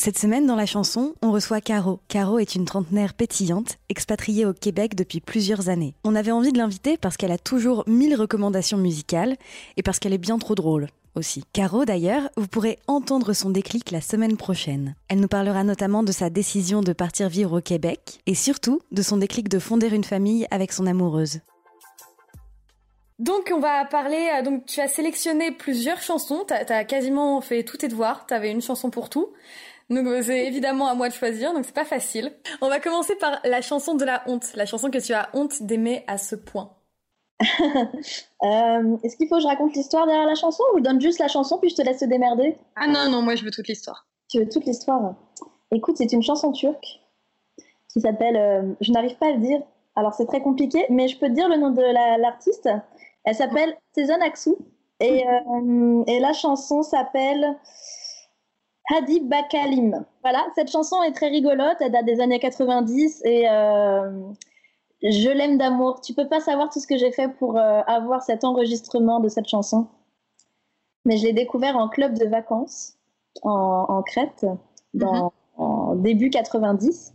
Cette 0.00 0.16
semaine, 0.16 0.46
dans 0.46 0.54
la 0.54 0.64
chanson, 0.64 1.14
on 1.22 1.32
reçoit 1.32 1.60
Caro. 1.60 1.98
Caro 2.06 2.38
est 2.38 2.54
une 2.54 2.66
trentenaire 2.66 3.14
pétillante, 3.14 3.78
expatriée 3.88 4.46
au 4.46 4.52
Québec 4.52 4.94
depuis 4.94 5.20
plusieurs 5.20 5.70
années. 5.70 5.96
On 6.04 6.14
avait 6.14 6.30
envie 6.30 6.52
de 6.52 6.58
l'inviter 6.58 6.96
parce 6.96 7.16
qu'elle 7.16 7.32
a 7.32 7.36
toujours 7.36 7.82
mille 7.88 8.14
recommandations 8.14 8.78
musicales 8.78 9.34
et 9.76 9.82
parce 9.82 9.98
qu'elle 9.98 10.12
est 10.12 10.18
bien 10.18 10.38
trop 10.38 10.54
drôle 10.54 10.86
aussi. 11.16 11.42
Caro, 11.52 11.84
d'ailleurs, 11.84 12.30
vous 12.36 12.46
pourrez 12.46 12.78
entendre 12.86 13.32
son 13.32 13.50
déclic 13.50 13.90
la 13.90 14.00
semaine 14.00 14.36
prochaine. 14.36 14.94
Elle 15.08 15.18
nous 15.18 15.26
parlera 15.26 15.64
notamment 15.64 16.04
de 16.04 16.12
sa 16.12 16.30
décision 16.30 16.80
de 16.80 16.92
partir 16.92 17.28
vivre 17.28 17.58
au 17.58 17.60
Québec 17.60 18.20
et 18.26 18.36
surtout 18.36 18.80
de 18.92 19.02
son 19.02 19.16
déclic 19.16 19.48
de 19.48 19.58
fonder 19.58 19.88
une 19.88 20.04
famille 20.04 20.46
avec 20.52 20.70
son 20.70 20.86
amoureuse. 20.86 21.40
Donc 23.18 23.50
on 23.52 23.58
va 23.58 23.84
parler, 23.84 24.30
euh, 24.32 24.42
donc 24.42 24.64
tu 24.64 24.80
as 24.80 24.86
sélectionné 24.86 25.50
plusieurs 25.50 26.00
chansons, 26.00 26.44
tu 26.46 26.54
as, 26.54 26.84
quasiment 26.84 27.40
fait 27.40 27.64
tous 27.64 27.78
tes 27.78 27.88
devoirs, 27.88 28.26
tu 28.28 28.34
avais 28.34 28.52
une 28.52 28.62
chanson 28.62 28.90
pour 28.90 29.10
tout. 29.10 29.32
Donc 29.90 30.06
c'est 30.22 30.46
évidemment 30.46 30.88
à 30.88 30.94
moi 30.94 31.08
de 31.08 31.14
choisir, 31.14 31.54
donc 31.54 31.64
c'est 31.64 31.74
pas 31.74 31.84
facile. 31.84 32.32
On 32.60 32.68
va 32.68 32.78
commencer 32.78 33.14
par 33.16 33.40
la 33.44 33.62
chanson 33.62 33.94
de 33.94 34.04
la 34.04 34.22
honte, 34.26 34.54
la 34.54 34.66
chanson 34.66 34.90
que 34.90 34.98
tu 34.98 35.14
as 35.14 35.30
honte 35.32 35.62
d'aimer 35.62 36.04
à 36.06 36.18
ce 36.18 36.34
point. 36.34 36.70
Euh, 38.44 38.96
est-ce 39.02 39.16
qu'il 39.16 39.26
faut 39.26 39.34
que 39.34 39.42
je 39.42 39.48
raconte 39.48 39.74
l'histoire 39.74 40.06
derrière 40.06 40.24
la 40.24 40.36
chanson 40.36 40.62
ou 40.72 40.78
je 40.78 40.84
donne 40.84 41.00
juste 41.00 41.18
la 41.18 41.26
chanson 41.26 41.58
puis 41.58 41.70
je 41.70 41.74
te 41.74 41.82
laisse 41.82 41.98
te 41.98 42.04
démerder? 42.04 42.56
Ah 42.76 42.86
non, 42.86 43.10
non, 43.10 43.20
moi 43.20 43.34
je 43.34 43.44
veux 43.44 43.50
toute 43.50 43.66
l'histoire. 43.66 44.06
Tu 44.30 44.38
veux 44.38 44.48
toute 44.48 44.64
l'histoire? 44.64 45.16
Écoute, 45.72 45.96
c'est 45.96 46.12
une 46.12 46.22
chanson 46.22 46.52
turque 46.52 47.00
qui 47.92 48.00
s'appelle, 48.00 48.36
euh, 48.36 48.74
je 48.80 48.92
n'arrive 48.92 49.16
pas 49.16 49.26
à 49.26 49.32
le 49.32 49.38
dire, 49.38 49.60
alors 49.96 50.14
c'est 50.14 50.26
très 50.26 50.40
compliqué, 50.40 50.86
mais 50.88 51.08
je 51.08 51.18
peux 51.18 51.26
te 51.26 51.32
dire 51.32 51.48
le 51.48 51.56
nom 51.56 51.70
de 51.70 51.82
l'artiste. 52.20 52.68
Elle 53.24 53.34
s'appelle 53.34 53.76
Sezen 53.92 54.22
Aksu 54.22 54.50
et, 55.00 55.26
euh, 55.50 56.04
et 56.06 56.20
la 56.20 56.32
chanson 56.32 56.82
s'appelle 56.82 57.56
Hadi 58.90 59.20
Bakalim. 59.20 60.04
Voilà, 60.22 60.46
cette 60.54 60.70
chanson 60.70 61.02
est 61.02 61.12
très 61.12 61.28
rigolote, 61.28 61.76
elle 61.80 61.92
date 61.92 62.06
des 62.06 62.20
années 62.20 62.38
90 62.38 63.22
et 63.24 63.48
euh, 63.48 64.10
je 65.02 65.28
l'aime 65.30 65.58
d'amour. 65.58 66.00
Tu 66.00 66.14
peux 66.14 66.28
pas 66.28 66.40
savoir 66.40 66.70
tout 66.70 66.80
ce 66.80 66.86
que 66.86 66.96
j'ai 66.96 67.12
fait 67.12 67.28
pour 67.28 67.58
euh, 67.58 67.80
avoir 67.86 68.22
cet 68.22 68.44
enregistrement 68.44 69.20
de 69.20 69.28
cette 69.28 69.48
chanson. 69.48 69.88
Mais 71.04 71.16
je 71.16 71.24
l'ai 71.24 71.32
découvert 71.32 71.76
en 71.76 71.88
club 71.88 72.18
de 72.18 72.26
vacances 72.26 72.94
en, 73.42 74.02
Crète 74.04 74.46
dans, 74.94 75.24
mhm. 75.24 75.30
en 75.58 75.94
début 75.94 76.30
90. 76.30 77.14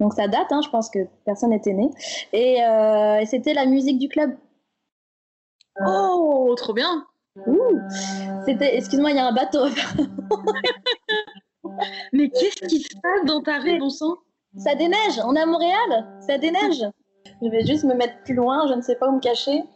Donc 0.00 0.14
ça 0.14 0.28
date, 0.28 0.50
hein, 0.50 0.60
je 0.64 0.70
pense 0.70 0.88
que 0.88 1.00
personne 1.24 1.50
n'était 1.50 1.74
né. 1.74 1.90
Et, 2.32 2.62
euh, 2.62 3.20
et 3.20 3.26
c'était 3.26 3.54
la 3.54 3.66
musique 3.66 3.98
du 3.98 4.08
club. 4.08 4.36
Oh, 5.86 6.54
trop 6.56 6.74
bien 6.74 7.06
c'était, 8.44 8.76
excuse-moi, 8.76 9.10
il 9.10 9.16
y 9.16 9.20
a 9.20 9.26
un 9.26 9.32
bateau. 9.32 9.66
Mais 12.12 12.30
qu'est-ce 12.30 12.66
qui 12.66 12.80
se 12.80 12.94
passe 13.02 13.26
dans 13.26 13.42
ta 13.42 13.58
rue, 13.58 13.78
bon 13.78 13.90
sang? 13.90 14.16
Ça 14.56 14.74
déneige, 14.74 15.20
on 15.24 15.36
est 15.36 15.40
à 15.40 15.46
Montréal, 15.46 16.06
ça 16.20 16.36
déneige. 16.38 16.84
Je 17.42 17.48
vais 17.48 17.64
juste 17.64 17.84
me 17.84 17.94
mettre 17.94 18.22
plus 18.24 18.34
loin, 18.34 18.66
je 18.68 18.74
ne 18.74 18.82
sais 18.82 18.96
pas 18.96 19.08
où 19.08 19.12
me 19.12 19.20
cacher. 19.20 19.64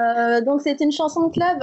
Euh, 0.00 0.40
donc 0.42 0.60
c'est 0.60 0.80
une 0.80 0.92
chanson 0.92 1.28
de 1.28 1.32
club 1.32 1.62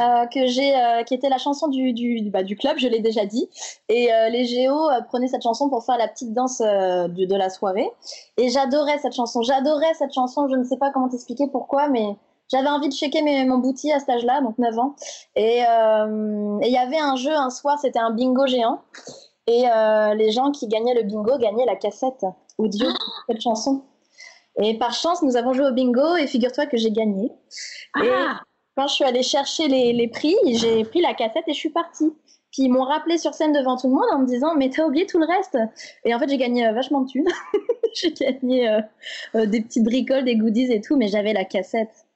euh, 0.00 0.26
que 0.26 0.46
j'ai, 0.46 0.74
euh, 0.74 1.02
qui 1.02 1.14
était 1.14 1.28
la 1.28 1.38
chanson 1.38 1.68
du, 1.68 1.92
du, 1.92 2.30
bah, 2.30 2.42
du 2.42 2.56
club, 2.56 2.78
je 2.78 2.88
l'ai 2.88 3.00
déjà 3.00 3.26
dit. 3.26 3.48
Et 3.88 4.08
les 4.30 4.44
Géos 4.44 4.88
prenaient 5.08 5.28
cette 5.28 5.42
chanson 5.42 5.68
pour 5.68 5.84
faire 5.84 5.98
la 5.98 6.08
petite 6.08 6.32
danse 6.32 6.58
de, 6.58 7.24
de 7.24 7.34
la 7.36 7.50
soirée. 7.50 7.90
Et 8.36 8.48
j'adorais 8.48 8.98
cette 8.98 9.14
chanson, 9.14 9.42
j'adorais 9.42 9.94
cette 9.94 10.12
chanson, 10.12 10.48
je 10.48 10.56
ne 10.56 10.64
sais 10.64 10.76
pas 10.76 10.90
comment 10.90 11.08
t'expliquer 11.08 11.48
pourquoi, 11.48 11.88
mais 11.88 12.16
j'avais 12.50 12.68
envie 12.68 12.88
de 12.88 12.94
checker 12.94 13.22
mes, 13.22 13.44
mon 13.44 13.58
bouti 13.58 13.92
à 13.92 14.00
cet 14.00 14.08
âge-là, 14.08 14.40
donc 14.40 14.58
9 14.58 14.78
ans. 14.78 14.96
Euh, 15.38 16.58
et 16.62 16.66
il 16.66 16.72
y 16.72 16.78
avait 16.78 16.98
un 16.98 17.16
jeu 17.16 17.32
un 17.32 17.50
soir, 17.50 17.78
c'était 17.78 17.98
un 17.98 18.10
bingo 18.10 18.46
géant. 18.46 18.82
Et 19.46 19.64
euh, 19.68 20.14
les 20.14 20.30
gens 20.32 20.50
qui 20.50 20.68
gagnaient 20.68 20.94
le 20.94 21.02
bingo 21.02 21.38
gagnaient 21.38 21.64
la 21.64 21.76
cassette 21.76 22.24
audio 22.58 22.88
de 22.88 22.96
cette 23.28 23.40
chanson. 23.40 23.84
Et 24.62 24.76
par 24.78 24.92
chance, 24.92 25.22
nous 25.22 25.36
avons 25.36 25.52
joué 25.52 25.66
au 25.66 25.72
bingo 25.72 26.16
et 26.16 26.26
figure-toi 26.26 26.66
que 26.66 26.76
j'ai 26.76 26.90
gagné. 26.90 27.32
Et 28.02 28.10
ah. 28.12 28.40
quand 28.76 28.88
je 28.88 28.94
suis 28.94 29.04
allée 29.04 29.22
chercher 29.22 29.68
les, 29.68 29.92
les 29.92 30.08
prix, 30.08 30.36
j'ai 30.46 30.84
pris 30.84 31.00
la 31.00 31.14
cassette 31.14 31.44
et 31.46 31.52
je 31.52 31.58
suis 31.58 31.70
partie. 31.70 32.12
Puis 32.52 32.64
ils 32.64 32.68
m'ont 32.68 32.82
rappelé 32.82 33.16
sur 33.16 33.32
scène 33.32 33.52
devant 33.52 33.76
tout 33.76 33.86
le 33.86 33.94
monde 33.94 34.08
en 34.12 34.18
me 34.18 34.26
disant 34.26 34.56
Mais 34.56 34.70
t'as 34.70 34.84
oublié 34.84 35.06
tout 35.06 35.20
le 35.20 35.26
reste 35.26 35.56
Et 36.04 36.12
en 36.12 36.18
fait, 36.18 36.28
j'ai 36.28 36.36
gagné 36.36 36.66
euh, 36.66 36.72
vachement 36.72 37.02
de 37.02 37.08
thunes. 37.08 37.28
j'ai 37.94 38.12
gagné 38.12 38.80
des 39.34 39.60
petites 39.60 39.84
bricoles, 39.84 40.24
des 40.24 40.36
goodies 40.36 40.72
et 40.72 40.80
tout, 40.80 40.96
mais 40.96 41.06
j'avais 41.06 41.32
la 41.32 41.44
cassette. 41.44 42.06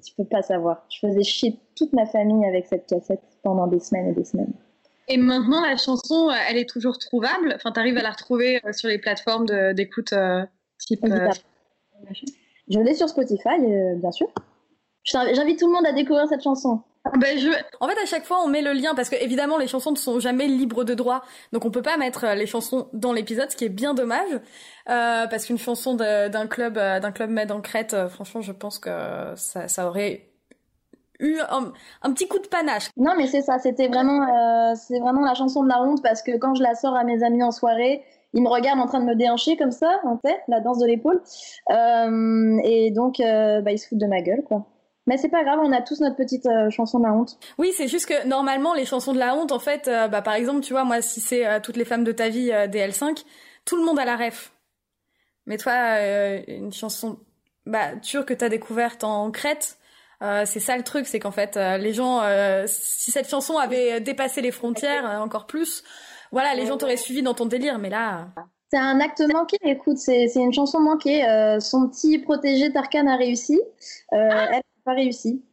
Tu 0.00 0.14
peux 0.14 0.24
pas 0.24 0.42
savoir. 0.42 0.84
Je 0.90 1.06
faisais 1.06 1.22
chier 1.22 1.58
toute 1.76 1.92
ma 1.92 2.06
famille 2.06 2.44
avec 2.46 2.66
cette 2.66 2.86
cassette 2.86 3.22
pendant 3.42 3.66
des 3.66 3.80
semaines 3.80 4.08
et 4.08 4.12
des 4.12 4.24
semaines. 4.24 4.52
Et 5.08 5.16
maintenant, 5.16 5.60
la 5.60 5.76
chanson, 5.76 6.30
euh, 6.30 6.34
elle 6.48 6.56
est 6.56 6.68
toujours 6.68 6.98
trouvable? 6.98 7.52
Enfin, 7.54 7.72
tu 7.72 7.80
arrives 7.80 7.98
à 7.98 8.02
la 8.02 8.10
retrouver 8.10 8.64
euh, 8.64 8.72
sur 8.72 8.88
les 8.88 8.98
plateformes 8.98 9.46
d'écoute 9.74 10.12
euh, 10.12 10.44
type. 10.78 11.04
Je 12.68 12.78
l'ai 12.78 12.94
sur 12.94 13.08
Spotify, 13.08 13.60
bien 13.96 14.12
sûr. 14.12 14.28
J'invite 15.04 15.58
tout 15.58 15.66
le 15.66 15.72
monde 15.72 15.86
à 15.86 15.92
découvrir 15.92 16.26
cette 16.28 16.42
chanson. 16.42 16.80
Ah 17.04 17.18
ben 17.18 17.36
je... 17.36 17.48
En 17.80 17.88
fait, 17.88 18.00
à 18.00 18.06
chaque 18.06 18.24
fois, 18.24 18.38
on 18.44 18.48
met 18.48 18.62
le 18.62 18.72
lien 18.72 18.94
parce 18.94 19.08
que 19.08 19.16
évidemment, 19.16 19.58
les 19.58 19.66
chansons 19.66 19.90
ne 19.90 19.96
sont 19.96 20.20
jamais 20.20 20.46
libres 20.46 20.84
de 20.84 20.94
droit, 20.94 21.22
donc 21.52 21.64
on 21.64 21.70
peut 21.70 21.82
pas 21.82 21.96
mettre 21.96 22.26
les 22.36 22.46
chansons 22.46 22.88
dans 22.92 23.12
l'épisode, 23.12 23.50
ce 23.50 23.56
qui 23.56 23.64
est 23.64 23.70
bien 23.70 23.92
dommage, 23.92 24.32
euh, 24.88 25.26
parce 25.26 25.46
qu'une 25.46 25.58
chanson 25.58 25.94
d'un 25.94 26.46
club, 26.46 26.78
euh, 26.78 27.00
d'un 27.00 27.10
club 27.10 27.30
med 27.30 27.50
en 27.50 27.60
Crète, 27.60 27.94
euh, 27.94 28.08
franchement, 28.08 28.40
je 28.40 28.52
pense 28.52 28.78
que 28.78 28.90
ça, 29.34 29.66
ça 29.66 29.88
aurait 29.88 30.28
eu 31.18 31.38
un, 31.50 31.72
un, 32.02 32.12
petit 32.12 32.28
coup 32.28 32.38
de 32.38 32.46
panache. 32.46 32.88
Non, 32.96 33.14
mais 33.16 33.26
c'est 33.26 33.42
ça, 33.42 33.58
c'était 33.58 33.88
vraiment, 33.88 34.74
c'est 34.76 35.00
vraiment 35.00 35.22
la 35.22 35.34
chanson 35.34 35.64
de 35.64 35.68
la 35.68 35.82
honte 35.82 36.02
parce 36.02 36.22
que 36.22 36.36
quand 36.36 36.54
je 36.54 36.62
la 36.62 36.74
sors 36.74 36.94
à 36.94 37.02
mes 37.02 37.24
amis 37.24 37.42
en 37.42 37.50
soirée, 37.50 38.04
ils 38.32 38.42
me 38.42 38.48
regardent 38.48 38.80
en 38.80 38.86
train 38.86 39.00
de 39.00 39.06
me 39.06 39.14
déhancher 39.16 39.56
comme 39.56 39.72
ça, 39.72 40.00
en 40.04 40.16
tête, 40.16 40.40
la 40.48 40.60
danse 40.60 40.78
de 40.78 40.86
l'épaule, 40.86 41.20
et 42.64 42.92
donc, 42.92 43.16
bah, 43.18 43.72
ils 43.72 43.78
se 43.78 43.88
foutent 43.88 43.98
de 43.98 44.06
ma 44.06 44.22
gueule, 44.22 44.44
quoi. 44.44 44.66
Mais 45.06 45.16
c'est 45.16 45.28
pas 45.28 45.42
grave, 45.42 45.58
on 45.62 45.72
a 45.72 45.82
tous 45.82 46.00
notre 46.00 46.16
petite 46.16 46.46
euh, 46.46 46.70
chanson 46.70 47.00
de 47.00 47.04
la 47.04 47.12
honte. 47.12 47.36
Oui, 47.58 47.72
c'est 47.76 47.88
juste 47.88 48.06
que 48.06 48.26
normalement 48.26 48.72
les 48.72 48.84
chansons 48.84 49.12
de 49.12 49.18
la 49.18 49.34
honte, 49.34 49.50
en 49.50 49.58
fait, 49.58 49.88
euh, 49.88 50.06
bah 50.06 50.22
par 50.22 50.34
exemple, 50.34 50.60
tu 50.60 50.72
vois, 50.72 50.84
moi 50.84 51.02
si 51.02 51.20
c'est 51.20 51.44
euh, 51.44 51.58
toutes 51.60 51.76
les 51.76 51.84
femmes 51.84 52.04
de 52.04 52.12
ta 52.12 52.28
vie 52.28 52.50
DL5, 52.50 53.24
tout 53.64 53.76
le 53.76 53.84
monde 53.84 53.98
a 53.98 54.04
la 54.04 54.16
ref. 54.16 54.52
Mais 55.46 55.56
toi, 55.56 55.72
une 56.46 56.72
chanson 56.72 57.18
bah 57.66 57.96
turque 57.96 58.28
que 58.28 58.34
t'as 58.34 58.48
découverte 58.48 59.02
en 59.02 59.30
Crète, 59.32 59.76
c'est 60.20 60.60
ça 60.60 60.76
le 60.76 60.84
truc, 60.84 61.06
c'est 61.08 61.18
qu'en 61.18 61.32
fait 61.32 61.56
les 61.56 61.92
gens, 61.92 62.22
si 62.66 63.10
cette 63.10 63.28
chanson 63.28 63.58
avait 63.58 64.00
dépassé 64.00 64.40
les 64.40 64.52
frontières 64.52 65.04
encore 65.20 65.48
plus, 65.48 65.82
voilà, 66.30 66.54
les 66.54 66.66
gens 66.66 66.76
t'auraient 66.76 66.96
suivi 66.96 67.22
dans 67.22 67.34
ton 67.34 67.46
délire. 67.46 67.80
Mais 67.80 67.90
là. 67.90 68.28
C'est 68.70 68.78
un 68.78 69.00
acte 69.00 69.20
manqué, 69.32 69.56
écoute, 69.64 69.98
c'est 69.98 70.32
une 70.36 70.52
chanson 70.52 70.78
manquée. 70.78 71.22
son 71.58 71.88
petit 71.88 72.20
protégé 72.20 72.72
Tarkan 72.72 73.08
a 73.08 73.16
réussi. 73.16 73.60
Ah 74.12 74.46
elle 74.52 74.62
pas 74.84 74.94
réussi, 74.94 75.44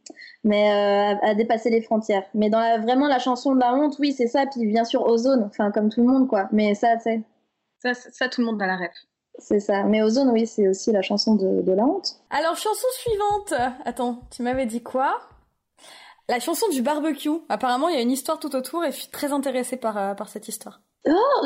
mais 0.43 0.71
euh, 0.71 1.15
à 1.21 1.35
dépasser 1.35 1.69
les 1.69 1.81
frontières. 1.81 2.23
Mais 2.33 2.49
dans 2.49 2.81
vraiment 2.81 3.07
la 3.07 3.19
chanson 3.19 3.55
de 3.55 3.59
la 3.59 3.73
honte, 3.73 3.97
oui, 3.99 4.13
c'est 4.13 4.27
ça. 4.27 4.45
Puis 4.45 4.65
bien 4.65 4.83
sûr, 4.85 5.05
Ozone, 5.05 5.43
enfin 5.43 5.71
comme 5.71 5.89
tout 5.89 6.01
le 6.01 6.07
monde, 6.07 6.27
quoi. 6.27 6.49
Mais 6.51 6.75
ça, 6.75 6.97
c'est. 6.99 7.21
Ça, 7.81 7.93
ça, 7.93 8.27
tout 8.27 8.41
le 8.41 8.47
monde 8.47 8.61
a 8.61 8.67
la 8.67 8.75
rêve. 8.75 8.89
C'est 9.37 9.61
ça. 9.61 9.83
Mais 9.83 10.01
Ozone, 10.01 10.31
oui, 10.31 10.45
c'est 10.45 10.67
aussi 10.67 10.91
la 10.91 11.01
chanson 11.01 11.35
de, 11.35 11.61
de 11.61 11.71
la 11.71 11.83
honte. 11.83 12.21
Alors, 12.29 12.57
chanson 12.57 12.87
suivante. 12.91 13.53
Attends, 13.85 14.21
tu 14.31 14.41
m'avais 14.41 14.65
dit 14.65 14.83
quoi? 14.83 15.17
La 16.27 16.39
chanson 16.39 16.67
du 16.69 16.81
barbecue. 16.81 17.29
Apparemment, 17.47 17.87
il 17.87 17.95
y 17.95 17.97
a 17.97 18.01
une 18.01 18.11
histoire 18.11 18.37
tout 18.39 18.53
autour 18.55 18.83
et 18.83 18.91
je 18.91 18.97
suis 18.97 19.09
très 19.09 19.31
intéressée 19.31 19.77
par, 19.77 19.97
euh, 19.97 20.13
par 20.13 20.27
cette 20.29 20.47
histoire. 20.49 20.81
Oh, 21.07 21.45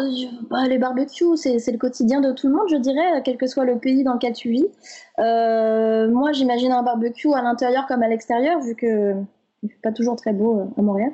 bah, 0.50 0.68
les 0.68 0.80
barbecues, 0.80 1.38
c'est 1.38 1.72
le 1.72 1.78
quotidien 1.78 2.22
de 2.22 2.32
tout 2.32 2.48
le 2.48 2.56
monde, 2.56 2.68
je 2.70 2.76
dirais, 2.76 3.22
quel 3.24 3.38
que 3.38 3.46
soit 3.46 3.66
le 3.66 3.78
pays 3.78 4.04
dans 4.04 4.14
lequel 4.14 4.34
tu 4.34 4.50
vis. 4.50 4.66
Euh, 5.20 6.10
moi, 6.10 6.32
j'imagine 6.32 6.72
un 6.72 6.82
barbecue 6.82 7.32
à 7.34 7.42
l'intérieur 7.42 7.86
comme 7.88 8.02
à 8.02 8.08
l'extérieur, 8.08 8.60
vu 8.62 8.76
que 8.76 9.14
il 9.62 9.70
fait 9.70 9.80
pas 9.82 9.92
toujours 9.92 10.16
très 10.16 10.34
beau 10.34 10.60
euh, 10.60 10.66
à 10.78 10.82
Montréal. 10.82 11.12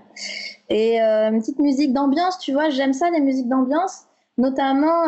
Et 0.70 1.02
euh, 1.02 1.30
une 1.32 1.40
petite 1.40 1.60
musique 1.60 1.94
d'ambiance, 1.94 2.40
tu 2.40 2.54
vois, 2.54 2.70
j'aime 2.70 2.94
ça, 2.94 3.10
les 3.12 3.20
musiques 3.20 3.50
d'ambiance, 3.50 4.06
notamment 4.38 5.04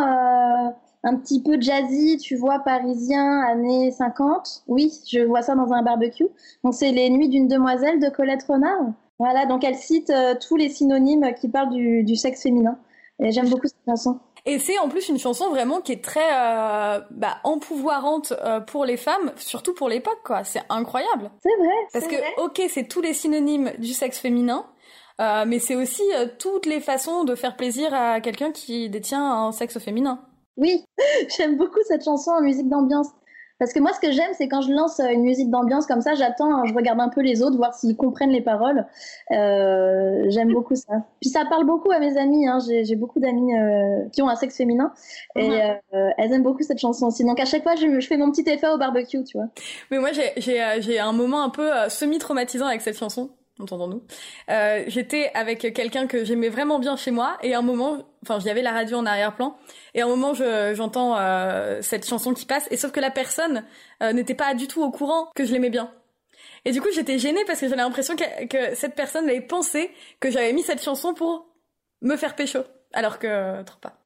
un 1.03 1.15
petit 1.15 1.41
peu 1.41 1.59
jazzy, 1.59 2.17
tu 2.17 2.35
vois, 2.35 2.59
parisien, 2.59 3.41
années 3.43 3.91
50. 3.91 4.63
Oui, 4.67 4.91
je 5.09 5.21
vois 5.21 5.41
ça 5.41 5.55
dans 5.55 5.71
un 5.71 5.81
barbecue. 5.83 6.27
Donc, 6.63 6.73
c'est 6.73 6.91
Les 6.91 7.09
Nuits 7.09 7.29
d'une 7.29 7.47
demoiselle 7.47 7.99
de 7.99 8.09
Colette 8.09 8.43
Renard. 8.43 8.91
Voilà, 9.19 9.45
donc 9.45 9.63
elle 9.63 9.75
cite 9.75 10.11
tous 10.47 10.57
les 10.57 10.69
synonymes 10.69 11.33
qui 11.39 11.47
parlent 11.47 11.69
du 11.71 12.15
sexe 12.15 12.43
féminin. 12.43 12.77
Et 13.21 13.31
j'aime 13.31 13.49
beaucoup 13.49 13.67
cette 13.67 13.85
chanson. 13.87 14.19
Et 14.45 14.57
c'est 14.57 14.79
en 14.79 14.89
plus 14.89 15.07
une 15.09 15.19
chanson 15.19 15.49
vraiment 15.49 15.81
qui 15.81 15.91
est 15.91 16.03
très 16.03 16.33
euh, 16.33 16.99
bah, 17.11 17.37
empouvoirante 17.43 18.33
euh, 18.43 18.59
pour 18.59 18.85
les 18.85 18.97
femmes, 18.97 19.31
surtout 19.37 19.73
pour 19.75 19.87
l'époque, 19.87 20.19
quoi. 20.25 20.43
C'est 20.43 20.63
incroyable. 20.69 21.29
C'est 21.43 21.55
vrai. 21.57 21.75
Parce 21.93 22.07
que, 22.07 22.15
vrai. 22.15 22.33
ok, 22.37 22.61
c'est 22.69 22.87
tous 22.87 23.01
les 23.01 23.13
synonymes 23.13 23.71
du 23.77 23.93
sexe 23.93 24.17
féminin, 24.17 24.65
euh, 25.19 25.45
mais 25.47 25.59
c'est 25.59 25.75
aussi 25.75 26.03
toutes 26.39 26.65
les 26.65 26.79
façons 26.79 27.23
de 27.23 27.35
faire 27.35 27.55
plaisir 27.55 27.93
à 27.93 28.19
quelqu'un 28.19 28.51
qui 28.51 28.89
détient 28.89 29.23
un 29.23 29.51
sexe 29.51 29.77
féminin. 29.77 30.21
Oui, 30.57 30.83
j'aime 31.37 31.57
beaucoup 31.57 31.79
cette 31.87 32.03
chanson 32.03 32.31
en 32.31 32.41
musique 32.41 32.67
d'ambiance. 32.67 33.09
Parce 33.61 33.73
que 33.73 33.79
moi, 33.79 33.91
ce 33.93 33.99
que 33.99 34.11
j'aime, 34.11 34.31
c'est 34.35 34.47
quand 34.47 34.61
je 34.61 34.71
lance 34.71 34.99
euh, 34.99 35.09
une 35.09 35.21
musique 35.21 35.51
d'ambiance 35.51 35.85
comme 35.85 36.01
ça, 36.01 36.15
j'attends, 36.15 36.65
je 36.65 36.73
regarde 36.73 36.99
un 36.99 37.09
peu 37.09 37.21
les 37.21 37.43
autres, 37.43 37.57
voir 37.57 37.75
s'ils 37.75 37.95
comprennent 37.95 38.31
les 38.31 38.41
paroles. 38.41 38.87
Euh, 39.29 40.25
j'aime 40.29 40.51
beaucoup 40.51 40.73
ça. 40.75 40.93
Puis 41.21 41.29
ça 41.29 41.45
parle 41.47 41.67
beaucoup 41.67 41.91
à 41.91 41.99
mes 41.99 42.17
amis. 42.17 42.47
Hein. 42.47 42.57
J'ai 42.67 42.95
beaucoup 42.95 43.19
d'amis 43.19 43.55
euh, 43.55 44.09
qui 44.11 44.23
ont 44.23 44.29
un 44.29 44.35
sexe 44.35 44.57
féminin 44.57 44.91
et 45.35 45.47
Mhm. 45.49 45.77
euh, 45.93 46.09
elles 46.17 46.33
aiment 46.33 46.41
beaucoup 46.41 46.63
cette 46.63 46.79
chanson 46.79 47.05
aussi. 47.05 47.23
Donc 47.23 47.39
à 47.39 47.45
chaque 47.45 47.61
fois, 47.61 47.75
je, 47.75 47.99
je 47.99 48.07
fais 48.07 48.17
mon 48.17 48.31
petit 48.31 48.49
effet 48.49 48.67
au 48.67 48.79
barbecue, 48.79 49.23
tu 49.23 49.37
vois. 49.37 49.47
Mais 49.91 49.99
moi, 49.99 50.09
j'ai 50.37 50.99
un 50.99 51.13
moment 51.13 51.43
un 51.43 51.49
peu 51.49 51.69
semi-traumatisant 51.87 52.65
avec 52.65 52.81
cette 52.81 52.97
chanson. 52.97 53.29
Entendons-nous. 53.59 54.03
Euh, 54.49 54.83
J'étais 54.87 55.29
avec 55.35 55.59
quelqu'un 55.73 56.07
que 56.07 56.23
j'aimais 56.25 56.49
vraiment 56.49 56.79
bien 56.79 56.95
chez 56.95 57.11
moi 57.11 57.37
et 57.43 57.53
à 57.53 57.59
un 57.59 57.61
moment, 57.61 57.97
enfin, 58.23 58.39
avait 58.49 58.61
la 58.63 58.71
radio 58.71 58.97
en 58.97 59.05
arrière-plan 59.05 59.55
et 59.93 60.01
à 60.01 60.05
un 60.05 60.07
moment, 60.07 60.33
je- 60.33 60.73
j'entends 60.73 61.15
euh, 61.17 61.81
cette 61.81 62.07
chanson 62.07 62.33
qui 62.33 62.45
passe 62.45 62.67
et 62.71 62.77
sauf 62.77 62.91
que 62.91 62.99
la 62.99 63.11
personne 63.11 63.63
euh, 64.01 64.13
n'était 64.13 64.33
pas 64.33 64.53
du 64.55 64.67
tout 64.67 64.81
au 64.81 64.89
courant 64.89 65.29
que 65.35 65.45
je 65.45 65.51
l'aimais 65.53 65.69
bien. 65.69 65.91
Et 66.65 66.71
du 66.71 66.81
coup, 66.81 66.87
j'étais 66.93 67.19
gênée 67.19 67.43
parce 67.45 67.59
que 67.59 67.67
j'avais 67.67 67.81
l'impression 67.81 68.15
que, 68.15 68.45
que 68.47 68.75
cette 68.75 68.95
personne 68.95 69.27
avait 69.29 69.41
pensé 69.41 69.91
que 70.19 70.31
j'avais 70.31 70.53
mis 70.53 70.63
cette 70.63 70.81
chanson 70.81 71.13
pour 71.13 71.47
me 72.01 72.15
faire 72.15 72.35
pécho, 72.35 72.59
alors 72.93 73.19
que 73.19 73.61
trop 73.63 73.79
pas. 73.79 73.97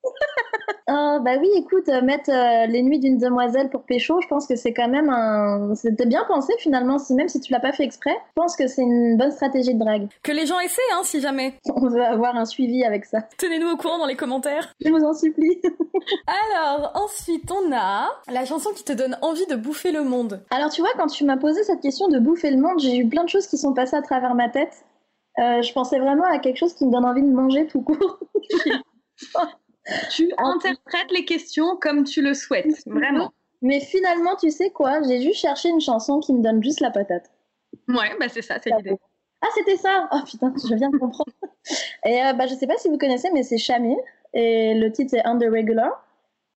Ah 0.88 1.20
bah 1.20 1.32
oui, 1.40 1.50
écoute, 1.56 1.90
euh, 1.90 2.02
mettre 2.02 2.30
euh, 2.30 2.68
les 2.68 2.84
nuits 2.84 3.00
d'une 3.00 3.18
demoiselle 3.18 3.70
pour 3.70 3.84
pécho, 3.84 4.22
je 4.22 4.28
pense 4.28 4.46
que 4.46 4.56
c'est 4.56 4.74
quand 4.74 4.88
même 4.88 5.10
un... 5.10 5.74
C'était 5.74 6.06
bien 6.06 6.24
pensé 6.28 6.54
finalement, 6.60 7.00
si 7.00 7.16
même 7.16 7.28
si 7.28 7.40
tu 7.40 7.52
l'as 7.52 7.60
pas 7.60 7.72
fait 7.72 7.84
exprès. 7.84 8.16
Je 8.28 8.34
pense 8.36 8.56
que 8.56 8.68
c'est 8.68 8.84
une 8.84 9.18
bonne 9.18 9.32
stratégie 9.32 9.74
de 9.74 9.80
drague. 9.80 10.08
Que 10.22 10.32
les 10.32 10.46
gens 10.46 10.60
essaient, 10.60 10.82
hein, 10.94 11.02
si 11.04 11.22
jamais. 11.22 11.56
On 11.76 11.88
veut 11.88 12.04
avoir 12.04 12.36
un 12.36 12.46
suivi 12.46 12.84
avec 12.84 13.06
ça. 13.06 13.22
Tenez-nous 13.38 13.70
au 13.70 13.78
courant 13.78 13.98
dans 13.98 14.06
les 14.06 14.16
commentaires. 14.16 14.74
Je 14.84 14.90
vous 14.92 15.04
en 15.04 15.14
supplie. 15.14 15.60
Alors, 16.54 16.92
ensuite, 16.96 17.52
on 17.52 17.74
a 17.76 18.10
la 18.32 18.46
chanson 18.46 18.70
qui 18.76 18.84
te 18.84 18.94
donne 18.94 19.18
envie 19.22 19.48
de 19.48 19.56
bouffer 19.56 19.92
le 19.92 20.04
monde. 20.04 20.44
Alors 20.52 20.70
tu 20.70 20.82
vois, 20.82 20.92
quand 20.98 21.08
tu 21.08 21.26
m'as 21.26 21.38
posé 21.38 21.64
cette 21.64 21.82
question 21.82 22.08
de 22.10 22.20
bouffer 22.20 22.52
le 22.52 22.58
monde, 22.58 22.80
j'ai 22.80 22.98
eu 22.98 23.08
plein 23.08 23.24
de 23.24 23.30
choses 23.30 23.48
qui 23.48 23.58
sont 23.58 23.74
passées 23.74 23.96
à 23.96 24.02
travers 24.02 24.36
ma 24.36 24.50
tête. 24.50 24.86
Euh, 25.40 25.62
je 25.62 25.74
pensais 25.74 26.00
vraiment 26.00 26.26
à 26.26 26.40
quelque 26.40 26.58
chose 26.58 26.74
qui 26.74 26.86
me 26.86 26.92
donne 26.92 27.06
envie 27.06 27.24
de 27.24 27.32
manger 27.32 27.68
tout 27.68 27.82
court. 27.82 28.20
Tu 30.12 30.32
interprètes 30.38 31.12
les 31.12 31.26
questions 31.26 31.76
comme 31.78 32.04
tu 32.04 32.22
le 32.22 32.34
souhaites, 32.34 32.84
vraiment. 32.88 33.32
Mais 33.62 33.80
finalement, 33.80 34.36
tu 34.36 34.50
sais 34.52 34.70
quoi? 34.70 35.02
J'ai 35.08 35.22
juste 35.22 35.40
cherché 35.40 35.70
une 35.70 35.82
chanson 35.82 36.20
qui 36.20 36.34
me 36.34 36.42
donne 36.42 36.64
juste 36.64 36.82
la 36.82 36.92
patate. 36.92 37.32
Ouais, 37.88 38.12
bah 38.20 38.28
c'est 38.30 38.42
ça, 38.42 38.58
c'est 38.64 38.72
l'idée. 38.76 38.98
Ah, 39.42 39.48
c'était 39.56 39.78
ça 39.78 40.10
Oh 40.12 40.20
putain, 40.26 40.54
je 40.68 40.74
viens 40.76 40.90
de 40.90 40.98
comprendre. 40.98 41.32
Et 42.06 42.24
euh, 42.24 42.34
bah, 42.34 42.48
je 42.48 42.56
sais 42.56 42.68
pas 42.68 42.78
si 42.78 42.90
vous 42.90 42.98
connaissez, 42.98 43.30
mais 43.32 43.44
c'est 43.44 43.58
Shamir. 43.58 43.98
Et 44.34 44.74
le 44.76 44.92
titre, 44.92 45.12
c'est 45.12 45.26
Under 45.26 45.52
Regular. 45.52 46.06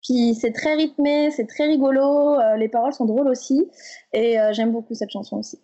Puis 0.02 0.34
c'est 0.34 0.52
très 0.52 0.74
rythmé, 0.74 1.30
c'est 1.30 1.46
très 1.46 1.66
rigolo. 1.66 2.38
euh, 2.40 2.56
les 2.56 2.68
paroles 2.68 2.92
sont 2.92 3.04
drôles 3.04 3.28
aussi. 3.28 3.68
Et 4.12 4.38
euh, 4.40 4.52
j'aime 4.52 4.72
beaucoup 4.72 4.94
cette 4.94 5.10
chanson 5.10 5.38
aussi. 5.38 5.58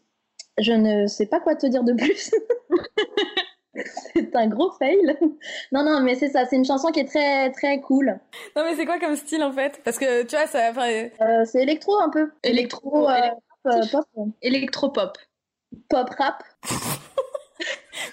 Je 0.59 0.73
ne 0.73 1.07
sais 1.07 1.27
pas 1.27 1.41
quoi 1.41 1.55
te 1.57 1.67
dire 1.67 1.83
de 1.85 1.93
plus. 1.95 2.31
c'est 4.15 4.35
un 4.37 4.47
gros 4.49 4.71
fail. 4.73 5.17
Non, 5.73 5.85
non, 5.85 6.01
mais 6.01 6.15
c'est 6.15 6.29
ça. 6.29 6.45
C'est 6.47 6.57
une 6.57 6.65
chanson 6.65 6.91
qui 6.93 7.01
est 7.01 7.05
très, 7.05 7.51
très 7.53 7.81
cool. 7.81 8.19
Non, 8.57 8.65
mais 8.65 8.75
c'est 8.77 8.87
quoi 8.87 8.99
comme 8.99 9.17
style 9.17 9.43
en 9.43 9.53
fait? 9.53 9.81
Parce 9.85 9.99
que 9.99 10.23
tu 10.23 10.37
vois, 10.37 10.47
ça. 10.47 10.71
enfin, 10.71 10.89
Euh, 11.21 11.45
c'est 11.45 11.63
électro 11.63 11.97
un 12.01 12.11
peu. 12.11 12.31
Électro, 12.43 13.09
euh, 13.09 13.21
pop, 13.63 13.75
pop, 13.91 14.29
Électropop. 14.43 15.19
pop 15.89 16.11
rap. 16.19 16.43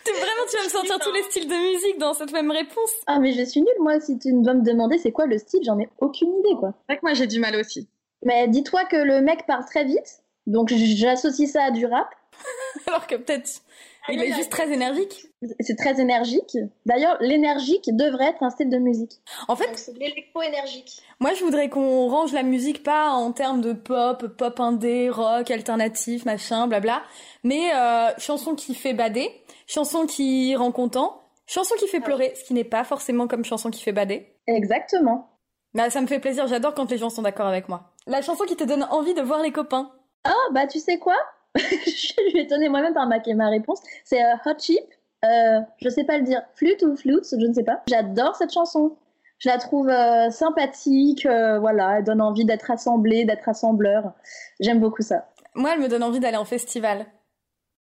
t'es 0.04 0.12
vraiment, 0.12 0.46
tu 0.50 0.58
vas 0.58 0.64
me 0.64 0.70
sortir 0.70 1.00
tous 1.00 1.12
les 1.12 1.24
styles 1.24 1.48
de 1.48 1.56
musique 1.74 1.98
dans 2.00 2.14
cette 2.14 2.32
même 2.32 2.52
réponse. 2.52 2.92
Ah, 3.08 3.20
mais 3.20 3.34
je 3.34 3.44
suis 3.44 3.62
nulle, 3.62 3.70
moi. 3.80 4.00
Si 4.00 4.18
tu 4.18 4.32
dois 4.34 4.54
me 4.54 4.64
demander 4.64 4.98
c'est 4.98 5.12
quoi 5.12 5.26
le 5.26 5.38
style, 5.38 5.62
j'en 5.64 5.80
ai 5.80 5.90
aucune 6.00 6.30
idée, 6.40 6.56
quoi. 6.60 6.74
C'est 6.88 6.94
vrai 6.94 6.98
que 7.00 7.06
moi 7.06 7.14
j'ai 7.14 7.28
du 7.28 7.40
mal 7.40 7.56
aussi. 7.56 7.88
Mais 8.24 8.48
dis-toi 8.48 8.86
que 8.86 8.98
le 8.98 9.22
mec 9.22 9.46
parle 9.48 9.66
très 9.66 9.84
vite, 9.84 10.22
donc 10.48 10.70
j'associe 10.72 11.50
ça 11.50 11.64
à 11.66 11.72
du 11.72 11.86
rap. 11.86 12.08
Alors 12.88 13.08
que 13.08 13.16
peut-être 13.16 13.62
il 14.10 14.22
est 14.22 14.34
juste 14.34 14.50
très 14.50 14.72
énergique. 14.72 15.28
C'est 15.60 15.76
très 15.76 16.00
énergique. 16.00 16.58
D'ailleurs, 16.86 17.18
l'énergique 17.20 17.86
devrait 17.96 18.30
être 18.30 18.44
un 18.44 18.50
style 18.50 18.70
de 18.70 18.78
musique. 18.78 19.12
En 19.48 19.56
fait, 19.56 19.70
c'est 19.76 19.94
l'électro-énergique. 19.98 21.02
moi 21.20 21.34
je 21.34 21.44
voudrais 21.44 21.70
qu'on 21.70 22.08
range 22.08 22.34
la 22.34 22.44
musique 22.44 22.84
pas 22.84 23.10
en 23.10 23.32
termes 23.32 23.62
de 23.62 23.74
pop, 23.74 24.36
pop 24.38 24.60
indé, 24.60 25.10
rock, 25.10 25.50
alternatif, 25.52 26.26
machin, 26.26 26.68
blabla, 26.68 27.04
mais 27.44 27.74
euh, 27.74 28.10
chanson 28.18 28.56
qui 28.56 28.76
fait 28.76 28.94
bader, 28.94 29.30
chanson 29.68 30.06
qui 30.06 30.56
rend 30.56 30.72
content, 30.72 31.22
chanson 31.48 31.76
qui 31.80 31.88
fait 31.88 32.00
pleurer, 32.00 32.34
ce 32.36 32.44
qui 32.44 32.54
n'est 32.54 32.64
pas 32.64 32.84
forcément 32.84 33.28
comme 33.28 33.46
chanson 33.46 33.70
qui 33.70 33.82
fait 33.82 33.92
bader. 33.92 34.28
Exactement. 34.48 35.28
Bah, 35.74 35.90
ça 35.90 36.02
me 36.02 36.08
fait 36.08 36.20
plaisir, 36.20 36.48
j'adore 36.48 36.74
quand 36.74 36.90
les 36.92 36.98
gens 36.98 37.10
sont 37.10 37.22
d'accord 37.22 37.48
avec 37.48 37.70
moi. 37.70 37.92
La 38.08 38.22
chanson 38.22 38.46
qui 38.46 38.56
te 38.56 38.64
donne 38.64 38.84
envie 38.90 39.14
de 39.14 39.22
voir 39.22 39.42
les 39.42 39.52
copains. 39.52 39.92
Ah, 40.24 40.34
bah 40.52 40.68
tu 40.68 40.80
sais 40.80 41.00
quoi? 41.00 41.16
Je 41.86 41.90
suis 41.90 42.40
étonnée 42.40 42.70
moi-même 42.70 42.94
par 42.94 43.08
ma, 43.08 43.18
ma 43.36 43.50
réponse. 43.50 43.82
C'est 44.04 44.24
euh, 44.24 44.36
Hot 44.46 44.58
Chip. 44.60 44.84
Euh, 45.24 45.60
je 45.82 45.90
sais 45.90 46.04
pas 46.04 46.18
le 46.18 46.24
dire. 46.24 46.42
Flûte 46.56 46.82
ou 46.84 46.96
flute, 46.96 47.26
je 47.32 47.46
ne 47.46 47.54
sais 47.54 47.64
pas. 47.64 47.82
J'adore 47.88 48.36
cette 48.36 48.54
chanson. 48.54 48.98
Je 49.38 49.50
la 49.50 49.58
trouve 49.58 49.90
euh, 49.90 50.30
sympathique. 50.30 51.26
euh, 51.26 51.60
voilà, 51.60 51.98
elle 51.98 52.04
donne 52.04 52.22
envie 52.22 52.46
d'être 52.46 52.72
assemblée, 52.72 53.26
d'être 53.26 53.48
assembleur. 53.50 54.14
J'aime 54.60 54.80
beaucoup 54.80 55.02
ça. 55.02 55.28
Moi, 55.56 55.72
elle 55.74 55.82
me 55.82 55.88
donne 55.88 56.04
envie 56.04 56.20
d'aller 56.20 56.38
en 56.38 56.46
festival. 56.46 57.06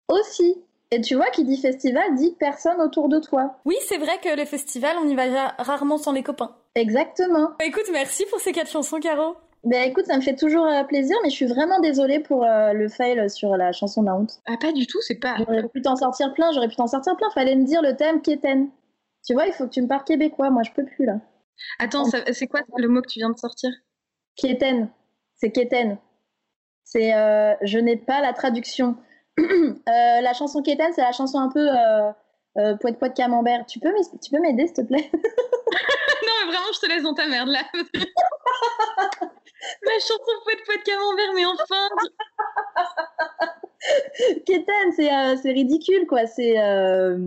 Aussi. 0.09 0.63
Et 0.93 0.99
tu 0.99 1.15
vois, 1.15 1.29
qui 1.29 1.45
dit 1.45 1.55
festival 1.57 2.15
dit 2.15 2.35
personne 2.37 2.81
autour 2.81 3.07
de 3.07 3.19
toi. 3.19 3.55
Oui, 3.63 3.75
c'est 3.87 3.97
vrai 3.97 4.17
que 4.21 4.35
les 4.35 4.45
festivals, 4.45 4.97
on 5.01 5.07
y 5.07 5.15
va 5.15 5.25
ra- 5.25 5.55
rarement 5.57 5.97
sans 5.97 6.11
les 6.11 6.23
copains. 6.23 6.55
Exactement. 6.75 7.51
Bah, 7.59 7.65
écoute, 7.65 7.89
merci 7.93 8.25
pour 8.25 8.39
ces 8.39 8.51
quatre 8.51 8.69
chansons, 8.69 8.99
Caro. 8.99 9.35
Ben 9.63 9.87
écoute, 9.87 10.05
ça 10.07 10.15
me 10.17 10.21
fait 10.21 10.35
toujours 10.35 10.65
euh, 10.65 10.83
plaisir, 10.83 11.15
mais 11.23 11.29
je 11.29 11.35
suis 11.35 11.45
vraiment 11.45 11.79
désolée 11.79 12.19
pour 12.19 12.43
euh, 12.43 12.73
le 12.73 12.89
fail 12.89 13.29
sur 13.29 13.55
la 13.57 13.71
chanson 13.71 14.01
de 14.01 14.07
la 14.07 14.15
honte. 14.15 14.39
Ah, 14.47 14.55
pas 14.59 14.71
du 14.71 14.87
tout, 14.87 14.99
c'est 15.01 15.19
pas. 15.19 15.35
J'aurais 15.37 15.67
pu 15.67 15.81
t'en 15.83 15.95
sortir 15.95 16.33
plein, 16.33 16.51
j'aurais 16.51 16.67
pu 16.67 16.75
t'en 16.75 16.87
sortir 16.87 17.15
plein. 17.15 17.29
Fallait 17.29 17.55
me 17.55 17.63
dire 17.63 17.81
le 17.83 17.95
thème 17.95 18.21
Kéten. 18.21 18.69
Tu 19.25 19.33
vois, 19.33 19.45
il 19.45 19.53
faut 19.53 19.65
que 19.65 19.69
tu 19.71 19.81
me 19.83 19.87
parles 19.87 20.03
québécois. 20.03 20.49
Moi, 20.49 20.63
je 20.63 20.71
peux 20.71 20.83
plus 20.85 21.05
là. 21.05 21.19
Attends, 21.77 22.05
c'est 22.05 22.47
quoi 22.47 22.61
le 22.75 22.87
mot 22.87 23.01
que 23.03 23.07
tu 23.07 23.19
viens 23.19 23.29
de 23.29 23.37
sortir? 23.37 23.69
Kéten. 24.35 24.89
C'est 25.35 25.51
Kéten. 25.51 25.97
C'est 26.83 27.13
euh, 27.13 27.53
je 27.61 27.77
n'ai 27.77 27.97
pas 27.97 28.21
la 28.21 28.33
traduction. 28.33 28.95
Euh, 29.39 30.21
la 30.21 30.33
chanson 30.33 30.61
Kéten, 30.61 30.91
c'est 30.93 31.01
la 31.01 31.11
chanson 31.13 31.39
un 31.39 31.49
peu 31.49 31.67
euh, 31.69 32.75
poète 32.77 32.99
poète 32.99 33.13
camembert. 33.15 33.65
Tu 33.65 33.79
peux 33.79 33.91
m'es- 33.91 34.19
tu 34.21 34.29
peux 34.31 34.39
m'aider, 34.39 34.67
s'il 34.67 34.75
te 34.75 34.81
plaît? 34.81 35.09
Non, 36.23 36.33
mais 36.45 36.51
vraiment, 36.51 36.67
je 36.73 36.79
te 36.79 36.87
laisse 36.87 37.03
dans 37.03 37.13
ta 37.13 37.27
merde 37.27 37.47
là. 37.49 37.61
La 39.83 39.91
chanson 39.99 40.31
poète 40.43 40.59
poète 40.65 40.83
camembert, 40.83 41.33
mais 41.35 41.45
enfin 41.45 41.87
Kéten, 44.45 44.91
c'est 44.95 45.11
euh, 45.11 45.35
c'est 45.41 45.51
ridicule, 45.51 46.05
quoi. 46.07 46.27
C'est 46.27 46.59
euh, 46.59 47.17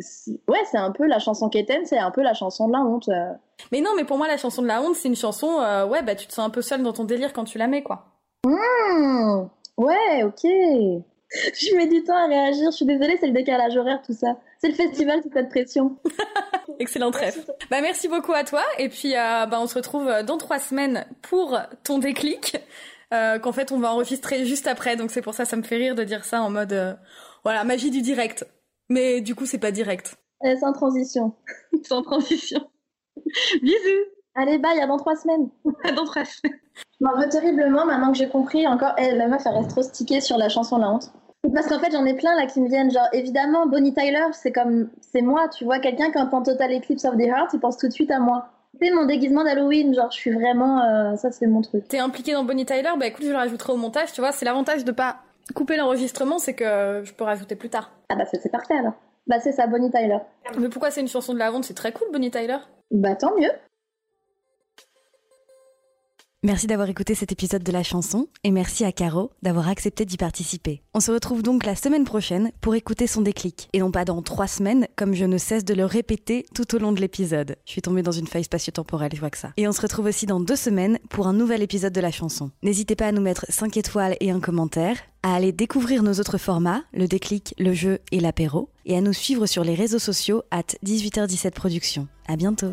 c'est- 0.00 0.38
ouais, 0.48 0.62
c'est 0.70 0.78
un 0.78 0.92
peu 0.92 1.06
la 1.06 1.18
chanson 1.18 1.48
Kéten, 1.48 1.84
c'est 1.86 1.98
un 1.98 2.10
peu 2.10 2.22
la 2.22 2.34
chanson 2.34 2.68
de 2.68 2.72
la 2.72 2.80
honte. 2.80 3.08
euh. 3.08 3.32
Mais 3.72 3.80
non, 3.80 3.90
mais 3.96 4.04
pour 4.04 4.18
moi, 4.18 4.28
la 4.28 4.36
chanson 4.36 4.62
de 4.62 4.66
la 4.68 4.80
honte, 4.82 4.94
c'est 4.96 5.08
une 5.08 5.16
chanson, 5.16 5.60
euh, 5.60 5.86
ouais, 5.86 6.02
bah 6.02 6.14
tu 6.14 6.26
te 6.26 6.32
sens 6.32 6.46
un 6.46 6.50
peu 6.50 6.62
seule 6.62 6.82
dans 6.82 6.92
ton 6.92 7.04
délire 7.04 7.32
quand 7.32 7.44
tu 7.44 7.58
la 7.58 7.66
mets, 7.66 7.82
quoi. 7.82 8.04
Hmm, 8.46 9.44
ouais, 9.76 10.22
ok. 10.24 10.44
je 11.54 11.76
mets 11.76 11.86
du 11.86 12.02
temps 12.04 12.16
à 12.16 12.26
réagir. 12.26 12.70
Je 12.70 12.76
suis 12.76 12.86
désolée, 12.86 13.16
c'est 13.20 13.26
le 13.26 13.32
décalage 13.32 13.76
horaire, 13.76 14.02
tout 14.04 14.14
ça. 14.14 14.38
C'est 14.58 14.68
le 14.68 14.74
festival, 14.74 15.20
c'est 15.22 15.32
cette 15.32 15.48
pression. 15.48 15.96
Excellent 16.78 17.10
trêve. 17.10 17.44
Bah, 17.70 17.80
merci 17.80 18.08
beaucoup 18.08 18.32
à 18.32 18.44
toi. 18.44 18.62
Et 18.78 18.88
puis, 18.88 19.14
euh, 19.14 19.46
bah, 19.46 19.58
on 19.60 19.66
se 19.66 19.74
retrouve 19.74 20.10
dans 20.24 20.38
trois 20.38 20.58
semaines 20.58 21.06
pour 21.22 21.58
ton 21.84 21.98
déclic. 21.98 22.56
Euh, 23.12 23.38
qu'en 23.38 23.52
fait, 23.52 23.72
on 23.72 23.78
va 23.78 23.92
enregistrer 23.92 24.46
juste 24.46 24.66
après. 24.66 24.96
Donc, 24.96 25.10
c'est 25.10 25.20
pour 25.20 25.34
ça, 25.34 25.44
ça 25.44 25.56
me 25.56 25.62
fait 25.62 25.76
rire 25.76 25.94
de 25.94 26.02
dire 26.02 26.24
ça 26.24 26.40
en 26.40 26.50
mode, 26.50 26.72
euh, 26.72 26.94
voilà, 27.44 27.62
magie 27.62 27.90
du 27.90 28.00
direct. 28.00 28.46
Mais 28.88 29.20
du 29.20 29.34
coup, 29.34 29.44
c'est 29.44 29.58
pas 29.58 29.70
direct. 29.70 30.16
Euh, 30.44 30.56
sans 30.58 30.72
transition. 30.72 31.34
sans 31.84 32.02
transition. 32.02 32.70
Bisous. 33.62 34.11
Allez, 34.34 34.58
bye, 34.58 34.80
à 34.80 34.86
dans 34.86 34.96
trois 34.96 35.16
semaines. 35.16 35.48
À 35.84 35.92
dans 35.92 36.04
trois 36.04 36.24
semaines. 36.24 36.58
Je 37.00 37.04
m'en 37.04 37.16
veux 37.20 37.28
terriblement 37.28 37.84
maintenant 37.84 38.12
que 38.12 38.18
j'ai 38.18 38.28
compris. 38.28 38.66
Encore, 38.66 38.92
eh, 38.98 39.12
la 39.14 39.28
meuf, 39.28 39.42
elle 39.44 39.52
reste 39.56 39.70
trop 39.70 39.82
stickée 39.82 40.20
sur 40.20 40.38
la 40.38 40.48
chanson 40.48 40.78
La 40.78 40.90
honte. 40.90 41.12
Parce 41.54 41.66
qu'en 41.66 41.78
fait, 41.80 41.90
j'en 41.92 42.04
ai 42.06 42.14
plein 42.14 42.34
là 42.36 42.46
qui 42.46 42.60
me 42.60 42.68
viennent. 42.68 42.90
Genre, 42.90 43.08
évidemment, 43.12 43.66
Bonnie 43.66 43.92
Tyler, 43.92 44.24
c'est 44.32 44.52
comme. 44.52 44.88
C'est 45.00 45.22
moi, 45.22 45.48
tu 45.48 45.64
vois. 45.64 45.80
Quelqu'un 45.80 46.10
qui 46.10 46.18
entend 46.18 46.42
Total 46.42 46.72
Eclipse 46.72 47.04
of 47.04 47.16
the 47.16 47.22
Heart, 47.26 47.50
il 47.52 47.60
pense 47.60 47.76
tout 47.76 47.88
de 47.88 47.92
suite 47.92 48.10
à 48.10 48.20
moi. 48.20 48.46
C'est 48.80 48.90
mon 48.92 49.04
déguisement 49.04 49.44
d'Halloween. 49.44 49.92
Genre, 49.94 50.10
je 50.10 50.16
suis 50.16 50.30
vraiment. 50.32 50.80
euh, 50.82 51.16
ça, 51.16 51.30
c'est 51.30 51.46
mon 51.46 51.60
truc. 51.60 51.86
T'es 51.88 51.98
impliqué 51.98 52.32
dans 52.32 52.44
Bonnie 52.44 52.64
Tyler? 52.64 52.90
Bah 52.98 53.06
écoute, 53.06 53.24
je 53.24 53.30
le 53.30 53.36
rajouterai 53.36 53.72
au 53.72 53.76
montage. 53.76 54.12
Tu 54.12 54.20
vois, 54.20 54.32
c'est 54.32 54.44
l'avantage 54.46 54.84
de 54.84 54.92
pas 54.92 55.16
couper 55.54 55.76
l'enregistrement, 55.76 56.38
c'est 56.38 56.54
que 56.54 57.02
je 57.04 57.12
peux 57.12 57.24
rajouter 57.24 57.56
plus 57.56 57.68
tard. 57.68 57.90
Ah, 58.08 58.14
bah, 58.14 58.24
c'est 58.30 58.40
c'est 58.40 58.48
parfait 58.48 58.78
alors. 58.78 58.94
Bah, 59.26 59.40
c'est 59.40 59.52
ça, 59.52 59.66
Bonnie 59.66 59.90
Tyler. 59.90 60.18
Mais 60.58 60.68
pourquoi 60.68 60.90
c'est 60.90 61.00
une 61.00 61.08
chanson 61.08 61.34
de 61.34 61.38
la 61.38 61.52
honte? 61.52 61.64
C'est 61.64 61.74
très 61.74 61.92
cool, 61.92 62.08
Bonnie 62.12 62.30
Tyler. 62.30 62.58
Bah, 62.92 63.14
tant 63.16 63.36
mieux. 63.36 63.50
Merci 66.44 66.66
d'avoir 66.66 66.88
écouté 66.88 67.14
cet 67.14 67.30
épisode 67.30 67.62
de 67.62 67.70
la 67.70 67.84
chanson 67.84 68.26
et 68.42 68.50
merci 68.50 68.84
à 68.84 68.90
Caro 68.90 69.30
d'avoir 69.42 69.68
accepté 69.68 70.04
d'y 70.04 70.16
participer. 70.16 70.82
On 70.92 70.98
se 70.98 71.12
retrouve 71.12 71.44
donc 71.44 71.64
la 71.64 71.76
semaine 71.76 72.02
prochaine 72.02 72.50
pour 72.60 72.74
écouter 72.74 73.06
son 73.06 73.20
déclic 73.20 73.68
et 73.72 73.78
non 73.78 73.92
pas 73.92 74.04
dans 74.04 74.20
trois 74.22 74.48
semaines 74.48 74.88
comme 74.96 75.14
je 75.14 75.24
ne 75.24 75.38
cesse 75.38 75.64
de 75.64 75.72
le 75.72 75.84
répéter 75.84 76.44
tout 76.52 76.74
au 76.74 76.80
long 76.80 76.90
de 76.90 77.00
l'épisode. 77.00 77.54
Je 77.64 77.70
suis 77.70 77.80
tombée 77.80 78.02
dans 78.02 78.10
une 78.10 78.26
faille 78.26 78.42
spatio-temporelle, 78.42 79.12
je 79.14 79.20
vois 79.20 79.30
que 79.30 79.38
ça. 79.38 79.52
Et 79.56 79.68
on 79.68 79.72
se 79.72 79.80
retrouve 79.80 80.06
aussi 80.06 80.26
dans 80.26 80.40
deux 80.40 80.56
semaines 80.56 80.98
pour 81.10 81.28
un 81.28 81.32
nouvel 81.32 81.62
épisode 81.62 81.92
de 81.92 82.00
la 82.00 82.10
chanson. 82.10 82.50
N'hésitez 82.64 82.96
pas 82.96 83.06
à 83.06 83.12
nous 83.12 83.22
mettre 83.22 83.46
5 83.48 83.76
étoiles 83.76 84.16
et 84.18 84.32
un 84.32 84.40
commentaire, 84.40 84.96
à 85.22 85.36
aller 85.36 85.52
découvrir 85.52 86.02
nos 86.02 86.14
autres 86.14 86.38
formats, 86.38 86.82
le 86.92 87.06
déclic, 87.06 87.54
le 87.56 87.72
jeu 87.72 88.00
et 88.10 88.18
l'apéro, 88.18 88.68
et 88.84 88.96
à 88.96 89.00
nous 89.00 89.12
suivre 89.12 89.46
sur 89.46 89.62
les 89.62 89.76
réseaux 89.76 90.00
sociaux 90.00 90.42
at 90.50 90.74
18h17 90.84 91.52
Productions. 91.52 92.08
À 92.26 92.34
bientôt 92.34 92.72